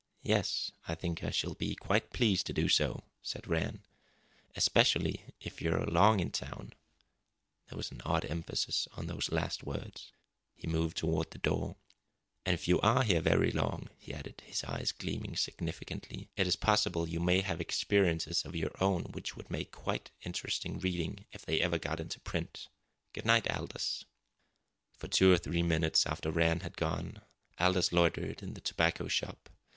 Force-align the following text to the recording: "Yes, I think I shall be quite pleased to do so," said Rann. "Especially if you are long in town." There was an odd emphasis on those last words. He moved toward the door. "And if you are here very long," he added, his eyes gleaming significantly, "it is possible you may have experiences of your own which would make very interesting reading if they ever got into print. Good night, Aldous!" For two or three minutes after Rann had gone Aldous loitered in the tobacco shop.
"Yes, 0.23 0.71
I 0.87 0.95
think 0.95 1.23
I 1.23 1.29
shall 1.29 1.53
be 1.53 1.75
quite 1.75 2.11
pleased 2.11 2.47
to 2.47 2.53
do 2.53 2.67
so," 2.69 3.03
said 3.21 3.45
Rann. 3.47 3.83
"Especially 4.55 5.25
if 5.39 5.61
you 5.61 5.71
are 5.75 5.85
long 5.85 6.19
in 6.19 6.31
town." 6.31 6.73
There 7.69 7.77
was 7.77 7.91
an 7.91 8.01
odd 8.03 8.25
emphasis 8.25 8.87
on 8.93 9.05
those 9.05 9.31
last 9.31 9.61
words. 9.63 10.11
He 10.55 10.65
moved 10.65 10.97
toward 10.97 11.29
the 11.29 11.37
door. 11.37 11.75
"And 12.47 12.55
if 12.55 12.67
you 12.67 12.81
are 12.81 13.03
here 13.03 13.21
very 13.21 13.51
long," 13.51 13.91
he 13.95 14.11
added, 14.11 14.41
his 14.43 14.63
eyes 14.63 14.91
gleaming 14.91 15.35
significantly, 15.35 16.29
"it 16.35 16.47
is 16.47 16.55
possible 16.55 17.07
you 17.07 17.19
may 17.19 17.41
have 17.41 17.61
experiences 17.61 18.43
of 18.43 18.55
your 18.55 18.71
own 18.83 19.03
which 19.11 19.35
would 19.37 19.51
make 19.51 19.75
very 19.85 19.99
interesting 20.23 20.79
reading 20.79 21.27
if 21.31 21.45
they 21.45 21.61
ever 21.61 21.77
got 21.77 21.99
into 21.99 22.19
print. 22.21 22.69
Good 23.13 23.27
night, 23.27 23.47
Aldous!" 23.51 24.05
For 24.97 25.07
two 25.07 25.31
or 25.31 25.37
three 25.37 25.61
minutes 25.61 26.07
after 26.07 26.31
Rann 26.31 26.61
had 26.61 26.75
gone 26.75 27.21
Aldous 27.59 27.91
loitered 27.91 28.41
in 28.41 28.55
the 28.55 28.61
tobacco 28.61 29.07
shop. 29.07 29.51